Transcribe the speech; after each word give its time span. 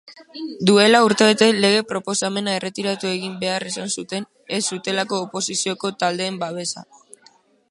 Duela 0.69 1.01
urtebete 1.09 1.49
lege-proposamena 1.65 2.55
erretiratu 2.61 3.11
egin 3.11 3.37
behar 3.45 3.69
izan 3.73 3.95
zuten 3.97 4.27
ez 4.59 4.63
zutelako 4.73 5.23
oposizioko 5.27 5.97
taldeen 6.05 6.45
babesa. 6.47 6.89